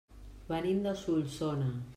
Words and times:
Venim 0.53 0.81
de 0.87 0.95
Solsona. 1.05 1.73